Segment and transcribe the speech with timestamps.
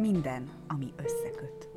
[0.00, 1.68] Minden, ami összeköt.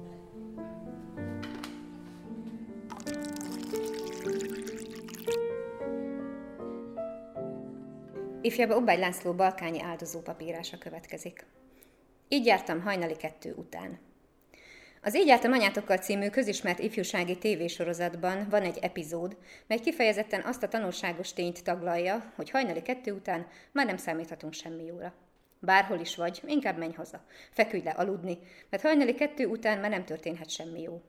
[8.42, 11.46] Ifjabb Obbágy László balkányi áldozó papírása következik.
[12.28, 14.00] Így jártam hajnali kettő után.
[15.02, 20.68] Az Így jártam anyátokkal című közismert ifjúsági tévésorozatban van egy epizód, mely kifejezetten azt a
[20.68, 25.14] tanulságos tényt taglalja, hogy hajnali kettő után már nem számíthatunk semmi jóra.
[25.66, 27.24] Bárhol is vagy, inkább menj haza.
[27.52, 28.38] Feküdj le aludni,
[28.70, 31.02] mert hajnali kettő után már nem történhet semmi jó.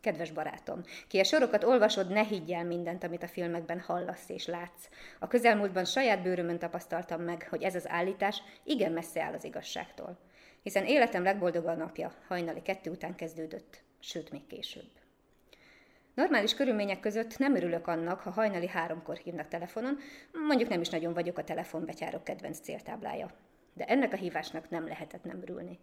[0.00, 4.46] Kedves barátom, ki a sorokat olvasod, ne higgy el mindent, amit a filmekben hallasz és
[4.46, 4.88] látsz.
[5.18, 10.18] A közelmúltban saját bőrömön tapasztaltam meg, hogy ez az állítás igen messze áll az igazságtól.
[10.62, 14.90] Hiszen életem legboldogabb napja hajnali kettő után kezdődött, sőt még később.
[16.14, 19.98] Normális körülmények között nem örülök annak, ha hajnali háromkor hívnak telefonon,
[20.46, 23.30] mondjuk nem is nagyon vagyok a telefonbetyárok kedvenc céltáblája.
[23.74, 25.78] De ennek a hívásnak nem lehetett nem örülni.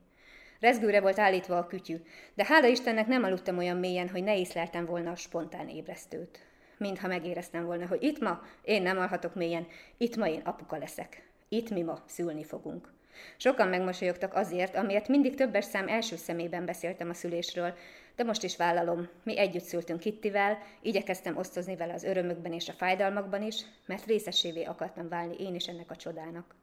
[0.59, 1.95] Rezgőre volt állítva a kütyű,
[2.33, 6.39] de hála Istennek nem aludtam olyan mélyen, hogy ne észleltem volna a spontán ébresztőt.
[6.77, 9.67] Mintha megéreztem volna, hogy itt ma én nem alhatok mélyen,
[9.97, 11.29] itt ma én apuka leszek.
[11.49, 12.93] Itt mi ma szülni fogunk.
[13.37, 17.73] Sokan megmosolyogtak azért, amiért mindig többes szám első szemében beszéltem a szülésről,
[18.15, 22.73] de most is vállalom, mi együtt szültünk Kittivel, igyekeztem osztozni vele az örömökben és a
[22.73, 26.55] fájdalmakban is, mert részesévé akartam válni én is ennek a csodának.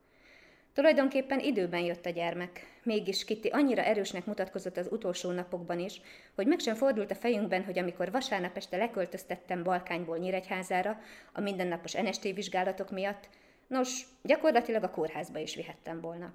[0.79, 2.67] Tulajdonképpen időben jött a gyermek.
[2.83, 6.01] Mégis Kitty annyira erősnek mutatkozott az utolsó napokban is,
[6.35, 11.01] hogy meg sem fordult a fejünkben, hogy amikor vasárnap este leköltöztettem Balkányból Nyíregyházára
[11.33, 13.29] a mindennapos NST vizsgálatok miatt,
[13.67, 16.35] nos, gyakorlatilag a kórházba is vihettem volna.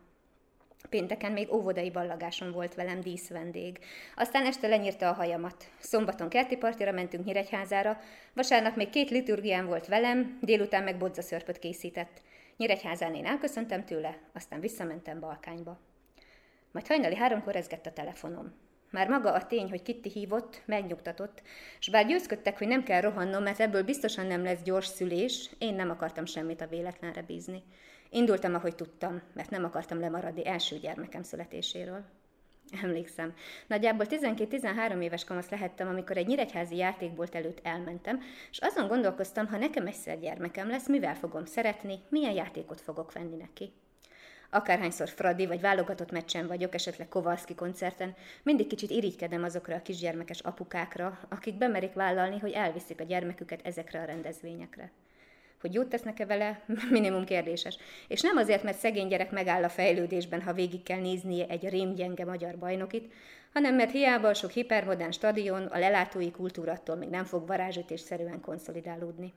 [0.90, 3.80] Pénteken még óvodai ballagáson volt velem díszvendég.
[4.16, 5.68] Aztán este lenyírta a hajamat.
[5.80, 8.00] Szombaton kerti partira mentünk Nyíregyházára,
[8.34, 12.22] vasárnap még két liturgián volt velem, délután meg bodzaszörpöt készített.
[12.58, 15.80] Nyíregyházán én elköszöntem tőle, aztán visszamentem Balkányba.
[16.72, 18.54] Majd hajnali háromkor ezgett a telefonom.
[18.90, 21.42] Már maga a tény, hogy Kitti hívott, megnyugtatott,
[21.80, 25.74] és bár győzködtek, hogy nem kell rohannom, mert ebből biztosan nem lesz gyors szülés, én
[25.74, 27.64] nem akartam semmit a véletlenre bízni.
[28.10, 32.06] Indultam, ahogy tudtam, mert nem akartam lemaradni első gyermekem születéséről.
[32.82, 33.34] Emlékszem.
[33.68, 39.58] Nagyjából 12-13 éves kamasz lehettem, amikor egy nyíregyházi játékbolt előtt elmentem, és azon gondolkoztam, ha
[39.58, 43.72] nekem egyszer gyermekem lesz, mivel fogom szeretni, milyen játékot fogok venni neki.
[44.50, 50.40] Akárhányszor Fradi vagy válogatott meccsen vagyok, esetleg Kovalszki koncerten, mindig kicsit irigykedem azokra a kisgyermekes
[50.40, 54.92] apukákra, akik bemerik vállalni, hogy elviszik a gyermeküket ezekre a rendezvényekre
[55.64, 57.78] hogy jót tesznek-e vele, minimum kérdéses.
[58.08, 62.26] És nem azért, mert szegény gyerek megáll a fejlődésben, ha végig kell néznie egy rémgyenge
[62.26, 63.14] magyar bajnokit,
[63.54, 69.34] hanem mert hiába a sok hipermodern stadion a lelátói kultúrattól még nem fog varázsütésszerűen konszolidálódni.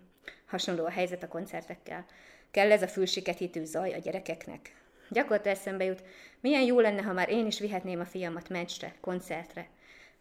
[0.46, 2.04] Hasonló a helyzet a koncertekkel.
[2.50, 4.74] Kell ez a fülsiketítő zaj a gyerekeknek.
[5.10, 6.02] Gyakorta eszembe jut,
[6.40, 9.68] milyen jó lenne, ha már én is vihetném a fiamat meccsre, koncertre.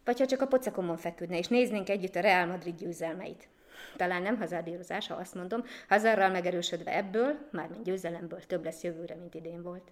[0.04, 3.48] Vagy ha csak a pocakomon feküdne, és néznénk együtt a Real Madrid győzelmeit.
[3.96, 9.34] Talán nem hazardírozás, ha azt mondom, hazarral megerősödve ebből, mármint győzelemből több lesz jövőre, mint
[9.34, 9.90] idén volt.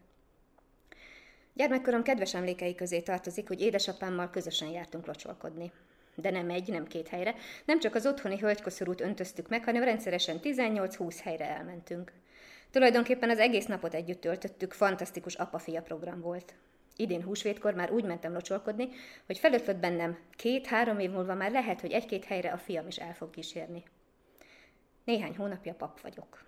[1.52, 5.72] Gyermekkorom kedves emlékei közé tartozik, hogy édesapámmal közösen jártunk locsolkodni.
[6.14, 7.34] De nem egy, nem két helyre,
[7.64, 12.12] nem csak az otthoni hölgykoszorút öntöztük meg, hanem rendszeresen 18-20 helyre elmentünk.
[12.70, 16.54] Tulajdonképpen az egész napot együtt töltöttük, fantasztikus apa-fia program volt.
[16.96, 18.88] Idén húsvétkor már úgy mentem locsolkodni,
[19.26, 23.14] hogy felötlött bennem, két-három év múlva már lehet, hogy egy-két helyre a fiam is el
[23.14, 23.82] fog kísérni.
[25.04, 26.44] Néhány hónapja pap vagyok.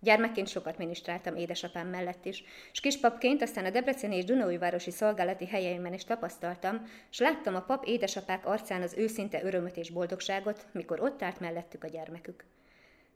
[0.00, 5.94] Gyermekként sokat minisztráltam édesapám mellett is, és kispapként aztán a Debreceni és Dunaújvárosi szolgálati helyeimben
[5.94, 11.22] is tapasztaltam, és láttam a pap édesapák arcán az őszinte örömöt és boldogságot, mikor ott
[11.22, 12.44] állt mellettük a gyermekük.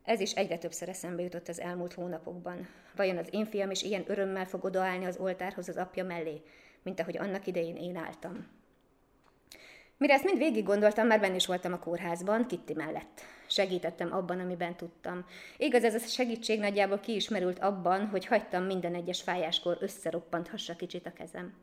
[0.05, 2.69] Ez is egyre többször eszembe jutott az elmúlt hónapokban.
[2.97, 6.43] Vajon az én fiam is ilyen örömmel fog odaállni az oltárhoz az apja mellé,
[6.83, 8.47] mint ahogy annak idején én álltam.
[10.01, 13.21] Mire ezt mind végig gondoltam, már benne is voltam a kórházban, Kitti mellett.
[13.47, 15.25] Segítettem abban, amiben tudtam.
[15.57, 21.13] Igaz, ez a segítség nagyjából kiismerült abban, hogy hagytam minden egyes fájáskor összeroppanthassa kicsit a
[21.13, 21.55] kezem.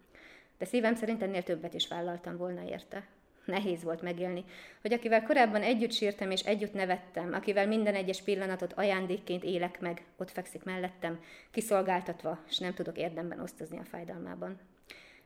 [0.57, 3.07] De szívem szerint ennél többet is vállaltam volna érte.
[3.45, 4.45] Nehéz volt megélni,
[4.81, 10.03] hogy akivel korábban együtt sírtam és együtt nevettem, akivel minden egyes pillanatot ajándékként élek meg,
[10.17, 11.19] ott fekszik mellettem,
[11.51, 14.59] kiszolgáltatva, és nem tudok érdemben osztozni a fájdalmában.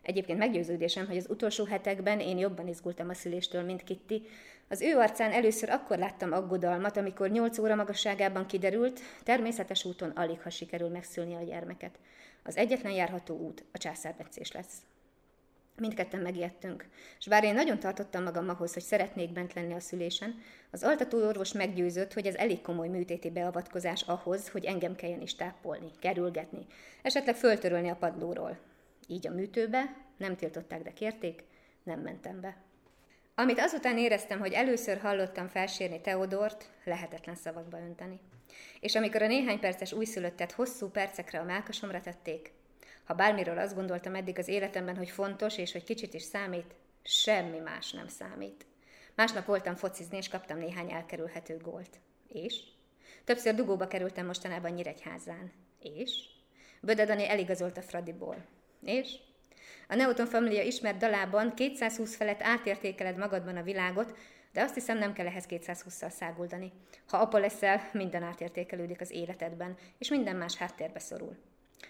[0.02, 4.28] Egyébként meggyőződésem, hogy az utolsó hetekben én jobban izgultam a szüléstől, mint Kitty.
[4.68, 10.42] Az ő arcán először akkor láttam aggodalmat, amikor nyolc óra magasságában kiderült, természetes úton alig
[10.42, 12.00] ha sikerül megszülni a gyermeket.
[12.44, 14.78] Az egyetlen járható út a császármetszés lesz.
[15.78, 16.86] Mindketten megijedtünk,
[17.20, 21.26] és bár én nagyon tartottam magam ahhoz, hogy szeretnék bent lenni a szülésen, az altató
[21.28, 26.66] orvos meggyőzött, hogy ez elég komoly műtéti beavatkozás ahhoz, hogy engem kelljen is tápolni, kerülgetni,
[27.02, 28.58] esetleg föltörölni a padlóról.
[29.12, 31.44] Így a műtőbe, nem tiltották, de kérték,
[31.84, 32.58] nem mentem be.
[33.36, 38.20] Amit azután éreztem, hogy először hallottam felsérni Teodort, lehetetlen szavakba önteni.
[38.80, 42.52] És amikor a néhány perces újszülöttet hosszú percekre a melkasomra tették,
[43.04, 47.58] ha bármiről azt gondoltam eddig az életemben, hogy fontos és hogy kicsit is számít, semmi
[47.58, 48.66] más nem számít.
[49.16, 52.00] Másnap voltam focizni, és kaptam néhány elkerülhető gólt.
[52.28, 52.64] És?
[53.24, 55.52] Többször dugóba kerültem mostanában Nyíregyházán.
[55.80, 56.26] És?
[56.82, 58.60] Böde Dani eligazolt a Fradiból.
[58.86, 59.16] És?
[59.88, 64.18] A Newton Familia ismert dalában 220 felett átértékeled magadban a világot,
[64.54, 66.72] de azt hiszem nem kell ehhez 220-szal száguldani.
[67.08, 71.38] Ha apa leszel, minden átértékelődik az életedben, és minden más háttérbe szorul.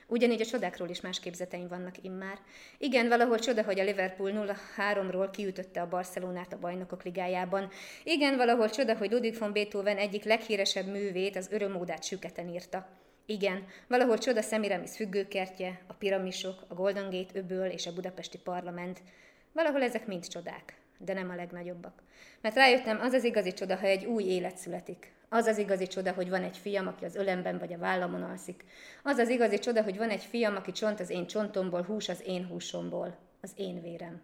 [0.08, 2.40] Ugyanígy a csodákról is más képzeteim vannak immár.
[2.78, 7.70] Igen, valahol csoda, hogy a Liverpool 0-3-ról kiütötte a Barcelonát a bajnokok ligájában.
[8.04, 12.88] Igen, valahol csoda, hogy Ludwig von Beethoven egyik leghíresebb művét, az örömódát süketen írta.
[13.32, 19.02] Igen, valahol csoda Szemiramis függőkertje, a piramisok, a Golden Gate öböl és a budapesti parlament.
[19.52, 22.04] Valahol ezek mind csodák, de nem a legnagyobbak.
[22.42, 25.14] Mert rájöttem, az az igazi csoda, ha egy új élet születik.
[25.30, 28.64] Az az igazi csoda, hogy van egy fiam, aki az ölemben vagy a vállamon alszik.
[29.04, 32.24] Az az igazi csoda, hogy van egy fiam, aki csont az én csontomból, hús az
[32.26, 34.22] én húsomból, az én vérem.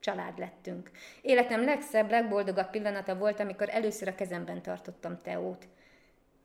[0.00, 0.90] Család lettünk.
[1.22, 5.68] Életem legszebb, legboldogabb pillanata volt, amikor először a kezemben tartottam Teót.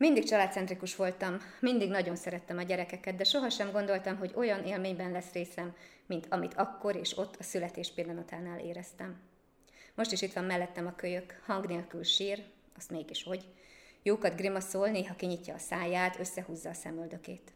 [0.03, 5.31] Mindig családcentrikus voltam, mindig nagyon szerettem a gyerekeket, de sohasem gondoltam, hogy olyan élményben lesz
[5.31, 9.21] részem, mint amit akkor és ott a születés pillanatánál éreztem.
[9.95, 12.43] Most is itt van mellettem a kölyök, hang nélkül sír,
[12.77, 13.45] azt mégis hogy.
[14.01, 17.51] Jókat grimaszol, néha kinyitja a száját, összehúzza a szemöldökét.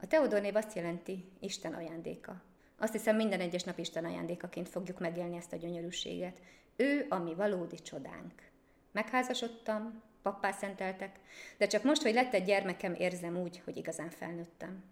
[0.00, 2.42] A Teodor név azt jelenti, Isten ajándéka.
[2.78, 6.40] Azt hiszem minden egyes nap Isten ajándékaként fogjuk megélni ezt a gyönyörűséget.
[6.76, 8.32] Ő a mi valódi csodánk.
[8.92, 11.20] Megházasodtam, pappá szenteltek,
[11.58, 14.84] de csak most, hogy lett egy gyermekem, érzem úgy, hogy igazán felnőttem.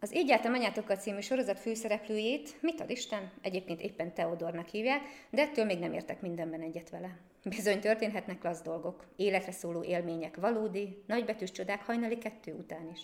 [0.00, 5.42] Az Így jártam anyátokkal című sorozat főszereplőjét, mit ad Isten, egyébként éppen Teodornak hívják, de
[5.42, 7.18] ettől még nem értek mindenben egyet vele.
[7.44, 13.00] Bizony történhetnek lasz dolgok, életre szóló élmények, valódi, nagybetűs csodák hajnali kettő után is.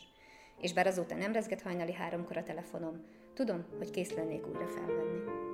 [0.61, 3.05] És bár azóta nem rezget hajnali háromkor a telefonom,
[3.35, 5.50] tudom, hogy kész lennék újra felvenni.